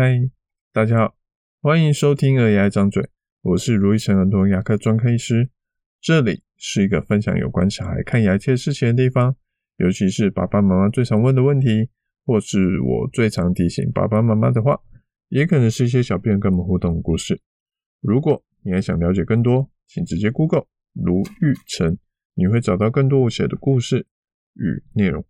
[0.00, 0.30] 嗨，
[0.72, 1.16] 大家好，
[1.60, 3.02] 欢迎收听《儿牙张嘴》，
[3.42, 5.50] 我是如意成儿童牙科专科医师。
[6.00, 9.34] 这里是一个分享有关小孩看牙切事情的地方，
[9.78, 11.90] 尤其是爸爸妈妈最常问的问题，
[12.24, 14.80] 或是我最常提醒爸爸妈妈的话，
[15.30, 17.40] 也可能是一些小朋友跟我们互动的故事。
[18.00, 21.98] 如果你还想了解更多，请直接 Google 卢玉成，
[22.34, 24.06] 你会找到更多我写的故事
[24.54, 25.24] 与内容。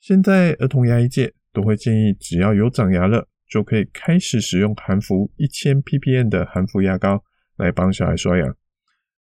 [0.00, 7.24] 现在儿童牙医界都会建议，只要有长牙了，就可以开始使用含氟一千 ppm 的含氟牙膏
[7.56, 8.54] 来帮小孩刷牙。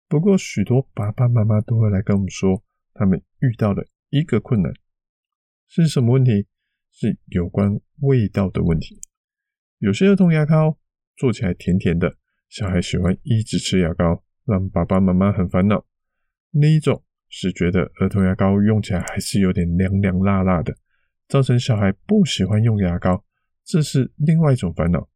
[0.08, 2.64] 不过，许多爸爸妈妈都会来跟我们说，
[2.94, 4.72] 他们遇到的一个困难
[5.68, 6.48] 是什么问题？
[6.92, 9.02] 是有关味道的问题。
[9.80, 10.78] 有些儿童牙膏
[11.18, 12.16] 做起来甜甜的，
[12.50, 15.84] 小孩喜欢一直吃牙膏，让爸爸妈妈很烦恼。
[16.52, 20.76] 另一种是觉得儿童牙膏用起来还是有点凉凉辣辣的，
[21.28, 23.26] 造成小孩不喜欢用牙膏。
[23.66, 25.10] 这是另外一种烦恼。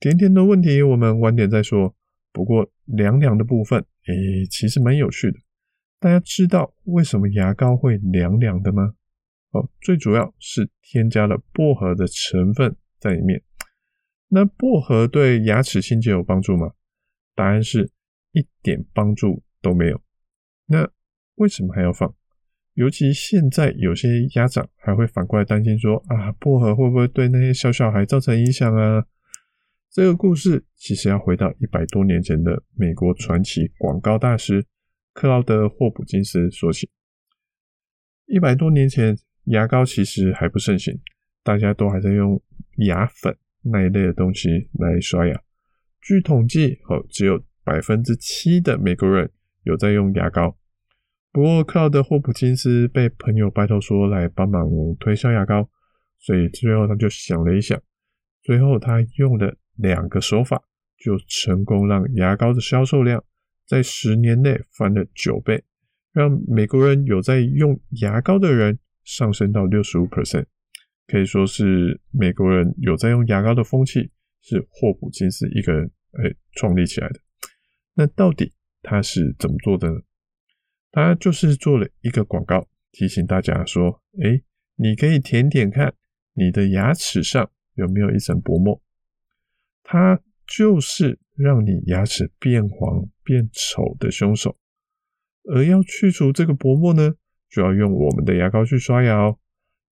[0.00, 1.94] 甜甜的问题，我们晚点再说。
[2.32, 5.38] 不过凉凉的部分，诶，其实蛮有趣的。
[5.98, 8.94] 大家知道为什么牙膏会凉凉的吗？
[9.50, 13.42] 哦，最主要是添加了薄荷的成分在里面。
[14.28, 16.72] 那薄荷对牙齿清洁有帮助吗？
[17.34, 17.90] 答案是
[18.32, 20.00] 一点帮助都没有。
[20.66, 20.88] 那
[21.36, 22.14] 为什么还要放？
[22.78, 29.04] 尤其现在有些家长还会反过来担心说啊，薄荷会不会对那些小小孩造成影响啊？
[29.90, 34.64] 这个故事其实要回到一百多年前的美国传奇广告大师
[35.12, 36.88] 克劳德霍普金斯说起。
[38.26, 40.96] 一百多年前，牙膏其实还不盛行，
[41.42, 42.40] 大家都还在用
[42.86, 45.42] 牙粉那一类的东西来刷牙。
[46.00, 49.28] 据统计，哦，只有百分之七的美国人
[49.64, 50.56] 有在用牙膏。
[51.38, 54.68] 不过，克劳德霍普金斯被朋友拜托说来帮忙
[54.98, 55.70] 推销牙膏，
[56.18, 57.80] 所以最后他就想了一想，
[58.42, 60.60] 最后他用了两个手法，
[60.98, 63.22] 就成功让牙膏的销售量
[63.68, 65.62] 在十年内翻了九倍，
[66.12, 70.46] 让美国人有在用牙膏的人上升到六十五 percent，
[71.06, 74.10] 可以说是美国人有在用牙膏的风气
[74.42, 77.20] 是霍普金斯一个人诶创立起来的。
[77.94, 80.00] 那到底他是怎么做的呢？
[80.98, 84.42] 他就是做了一个广告，提醒大家说：“诶，
[84.74, 85.94] 你可以舔舔看，
[86.34, 88.82] 你的牙齿上有没有一层薄膜。
[89.84, 94.56] 它就是让你牙齿变黄变丑的凶手。
[95.44, 97.14] 而要去除这个薄膜呢，
[97.48, 99.38] 就要用我们的牙膏去刷牙哦。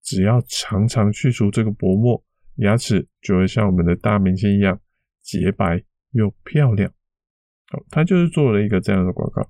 [0.03, 2.21] 只要常常去除这个薄膜，
[2.55, 4.77] 牙齿就会像我们的大明星一样
[5.21, 5.81] 洁白
[6.11, 6.91] 又漂亮。
[7.69, 9.49] 好，他就是做了一个这样的广告。”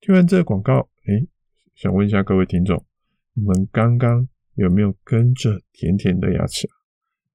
[0.00, 1.26] 听完这个广告，诶，
[1.74, 2.84] 想问一下各位听众，
[3.32, 6.68] 你们刚刚有没有跟着甜甜的牙齿？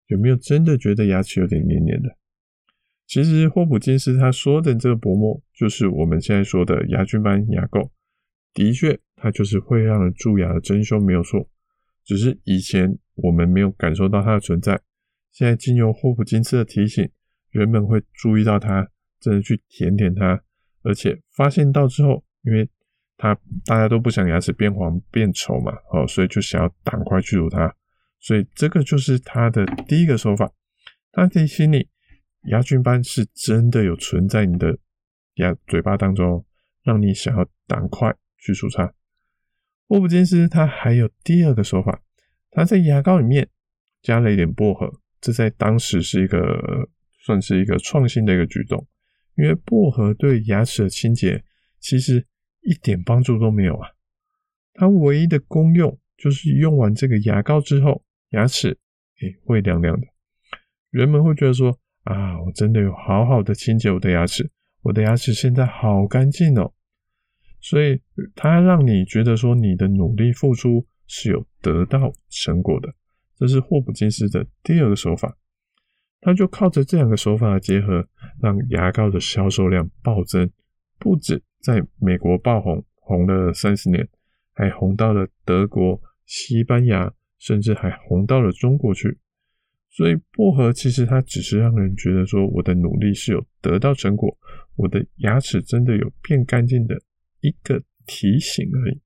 [0.07, 2.15] 有没有真的觉得牙齿有点黏黏的？
[3.07, 7.89] 其实霍普金斯他说的这个薄膜，就是我们现在说的牙菌斑牙垢。
[8.53, 11.49] 的确，它就是会让人蛀牙的真凶，没有错。
[12.05, 14.79] 只是以前我们没有感受到它的存在，
[15.31, 17.09] 现在经由霍普金斯的提醒，
[17.49, 18.89] 人们会注意到它，
[19.19, 20.41] 真的去舔舔它，
[20.83, 22.23] 而且发现到之后。
[22.43, 22.67] 因为
[23.17, 23.35] 他
[23.65, 27.71] 大家都不想牙齿变黄变丑嘛，哦，所以就想要赶快去除它，
[28.19, 30.51] 所以这个就是他的第一个手法。
[31.11, 31.87] 他提醒你，
[32.45, 34.75] 牙菌斑是真的有存在你的
[35.35, 36.43] 牙嘴巴当中，
[36.83, 38.91] 让你想要赶快去除它。
[39.87, 42.01] 霍普金斯他还有第二个手法，
[42.49, 43.47] 他在牙膏里面
[44.01, 46.89] 加了一点薄荷，这在当时是一个
[47.23, 48.87] 算是一个创新的一个举动，
[49.35, 51.43] 因为薄荷对牙齿的清洁
[51.79, 52.25] 其实。
[52.61, 53.89] 一点帮助都没有啊！
[54.73, 58.77] 它唯一的功用就是用完这个牙膏之后，牙齿
[59.21, 60.07] 诶会亮亮的。
[60.89, 64.49] 人们会觉得说啊，我真的有好好的清洁我的牙齿，
[64.81, 66.73] 我的牙齿现在好干净哦。
[67.59, 68.01] 所以
[68.35, 72.93] 它让你觉得说你的努力付出是有得到成果的。
[73.37, 75.35] 这是霍普金斯的第二个手法，
[76.21, 78.07] 他就靠着这两个手法的结合，
[78.39, 80.51] 让牙膏的销售量暴增，
[80.99, 81.43] 不止。
[81.61, 84.07] 在美国爆红，红了三十年，
[84.53, 89.19] 还红到了德国、西班牙，甚至还红到了中国去。
[89.89, 94.37] 所以薄荷其实它只是让人觉得说，我的努力是有得到成果，
[94.75, 96.95] 我的牙齿真的有变干净的
[97.41, 99.01] 一个提醒而已。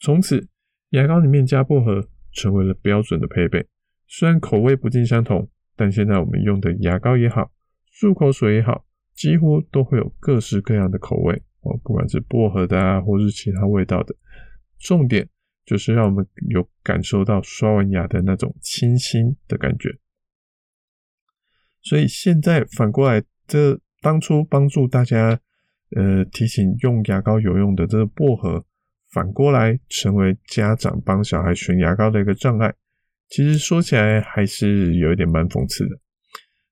[0.00, 0.48] 从此，
[0.90, 3.66] 牙膏里面加薄荷成为了标准的配备。
[4.08, 7.52] 虽然口味不尽相同，但现在我们用的牙膏也好，
[7.92, 11.42] 漱口水也好，几乎都会有各式各样的口味。
[11.62, 14.14] 哦，不管是薄荷的啊，或是其他味道的，
[14.78, 15.28] 重点
[15.64, 19.88] 就是让我们有感受到刷完牙的那种清新的感觉。
[21.82, 25.40] 所以现在反过来，这当初帮助大家
[25.96, 28.64] 呃提醒用牙膏有用的这个薄荷，
[29.10, 32.74] 反过来成为家长帮小孩选牙膏的一个障碍。
[33.28, 35.98] 其实说起来还是有一点蛮讽刺的。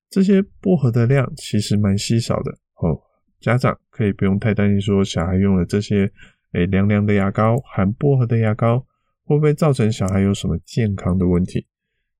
[0.08, 3.00] 这些薄荷的量其实蛮稀少的哦，
[3.40, 6.10] 家长可以不用太担心说小孩用了这些
[6.52, 8.86] 诶凉凉的牙膏，含薄荷的牙膏
[9.24, 11.66] 会不会造成小孩有什么健康的问题？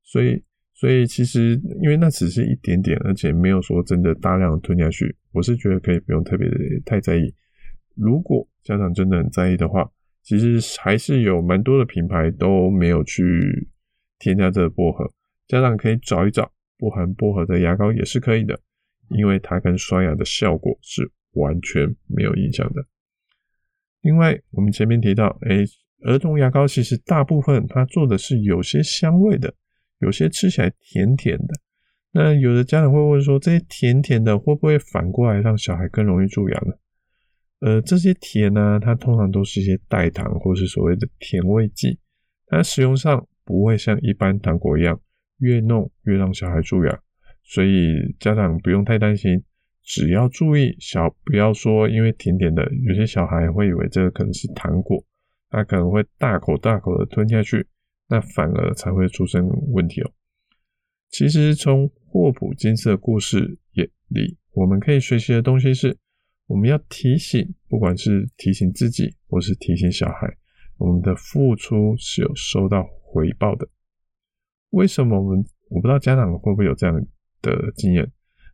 [0.03, 0.45] 所以。
[0.73, 6.57] 所以其实，因为那只是一点点，而且没有说真的大量吞下去，我是觉得可以不用特别的
[6.87, 7.35] 太在意。
[7.95, 9.87] 如果家长真的很在意的话，
[10.23, 13.69] 其实还是有蛮多的品牌都没有去
[14.19, 15.05] 添加这个薄荷，
[15.49, 18.59] 家长可以找一找不含薄荷的牙膏也是可以的，
[19.11, 22.87] 因为它跟刷牙的效果是完全没有影响的。
[24.03, 25.65] 另外，我们前面提到，哎，
[26.05, 29.55] 儿童牙膏其实大部分它做的是有些香味的。
[30.03, 31.55] 有些吃起来甜甜的，
[32.13, 36.73] 那有的家长会问说，这些甜甜的会不会反过来让小孩更容易蛀牙呢？
[37.59, 41.99] 呃，这些甜呢，它通常都是一些代糖或是所谓的甜味剂，
[42.47, 44.99] 它使用上不会像一般糖果一样
[45.41, 46.99] 越弄越让小孩蛀牙，
[47.43, 49.45] 所以家长不用太担心，
[49.83, 55.05] 只要注意小不要说因为甜甜的，有些小孩会以为这个可能是糖果，
[55.49, 57.67] 他可能会大口大口的吞下去。
[58.13, 60.11] 那反而才会出生问题哦。
[61.11, 65.97] 其实从霍普金斯的故事也里，我们可以学习的东西是，
[66.49, 70.27] 我们要提醒，不管是提醒自己，或是提醒小孩，
[70.77, 73.69] 我们的付出是有收到回报的。
[74.71, 77.01] 为什么我们我不知道家长会不会有这样
[77.43, 78.11] 的经验？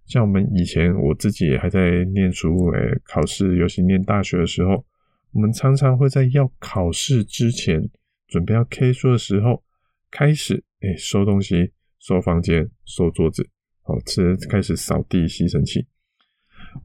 [0.07, 4.85] 像我们以前我自己还在念书，诶，考试，尤其念大学的时候，
[5.33, 7.91] 我们常常会在要考试之前。
[8.29, 9.63] 准备要 K 书的时候，
[10.11, 11.71] 开始哎、收东西、
[12.01, 13.49] 收房间、收桌子，
[13.83, 15.87] 好，吃开始扫地、吸尘器。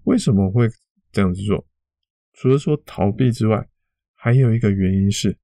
[0.03, 0.69] 为什么会
[1.11, 1.65] 这样子做？
[2.33, 3.67] 除了说逃避之外，
[4.13, 5.35] 还有一个原因是，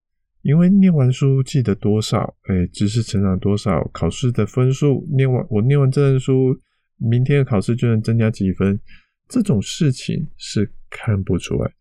[0.43, 6.55] 因为念完书记得多少，哎、知识成长多少，考试的分数念完，我念完这本书，
[6.97, 8.79] 明天的考试就能增加几分。
[9.27, 11.71] 这种事情是看不出来、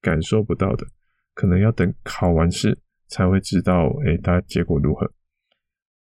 [0.00, 0.86] 感受不到的，
[1.34, 2.78] 可能要等考完试。
[3.08, 5.12] 才会知道，诶，它结果如何？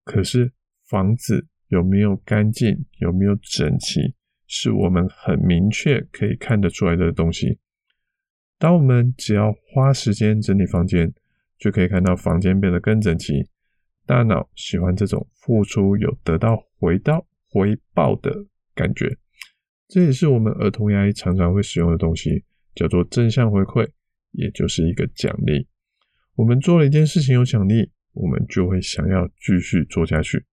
[0.03, 0.53] 可是
[0.89, 4.13] 房子有没有干净，有没有整齐，
[4.49, 7.61] 是我们很明确可以看得出来的东西。
[8.59, 11.15] 当我们只要花时间整理房间，
[11.59, 13.49] 就可以看到房间变得更整齐。
[14.05, 19.19] 大脑喜欢这种付出有得到回到回报的感觉，
[19.89, 22.45] 这也是我们儿童牙医常常会使用的东西，
[22.75, 23.89] 叫做正向回馈，
[24.33, 25.67] 也就是一个奖励。
[26.37, 30.45] 我们做了一件事情有奖励，我们就会想要继续做下去。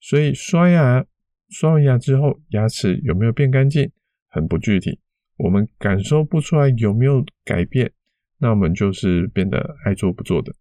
[0.00, 1.06] 所以刷牙，
[1.48, 3.88] 刷完牙之后，牙齿有没有变干净，
[4.28, 4.98] 很不具体，
[5.36, 7.92] 我们感受不出来有没有改变，
[8.38, 10.52] 那我们就是变得爱做不做的。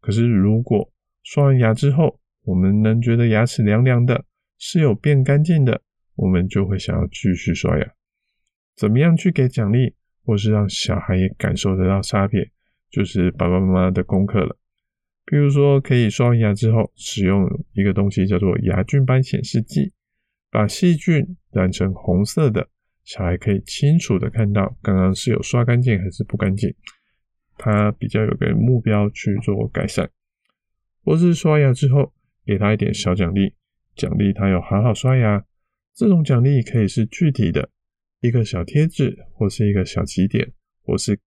[0.00, 0.90] 可是如果
[1.22, 4.24] 刷完牙之后，我们能觉得牙齿凉凉的，
[4.58, 5.82] 是有变干净的，
[6.14, 7.92] 我们就会想要继续刷牙。
[8.76, 9.94] 怎么样去给奖励，
[10.24, 12.50] 或是让小孩也感受得到差别？
[12.90, 14.58] 就是爸爸妈妈的功课了。
[15.24, 19.92] 比如说，可以刷完牙之后使用一个东西，叫做牙菌斑显示剂，
[20.50, 22.68] 把细菌染成红色的，
[23.04, 26.74] 小孩可以清楚的看到刚刚是有刷干净还是不干净，
[27.56, 30.10] 他比较有个目标去做改善。
[31.04, 32.12] 或是刷牙之后
[32.44, 33.54] 给他一点小奖励，
[33.94, 35.44] 奖励他有好好刷牙。
[35.94, 37.70] 这种奖励可以是具体的，
[38.20, 41.18] 一个小贴纸，或是一个小起点，或是。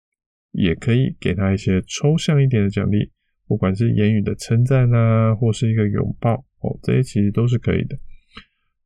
[0.57, 3.12] 也可以给他一些抽象一点的奖励，
[3.45, 8.00] 不管是言语的称赞啊，或是一个拥抱哦，这些其实都是可以的。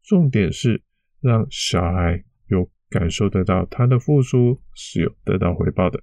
[0.01, 0.81] 重点是
[1.21, 6.01] 让小孩有感受得到他的付出是有得到回报的。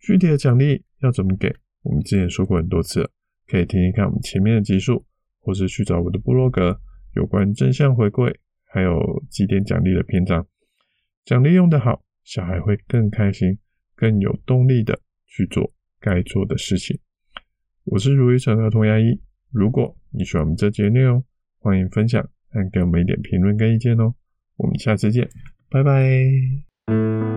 [0.00, 1.54] 具体的奖励要怎么给？
[1.82, 3.10] 我们之前说过很多次了，
[3.46, 5.06] 可以听听看我们前面的集数，
[5.38, 6.76] 或是去找我的部落格
[7.14, 8.34] 有关正向回馈
[8.72, 10.46] 还有几点奖励的篇章。
[11.24, 13.58] 奖励用得好，小孩会更开心。
[13.94, 16.98] 更有动力的去做该做的事情。
[17.84, 19.20] 我是如意成儿童牙医。
[19.52, 21.24] 如果你喜欢我们这节内容，
[21.60, 24.14] 欢迎分享，和给我们一点评论跟意见哦。
[24.56, 25.28] 我们下次见，
[25.70, 27.31] 拜拜。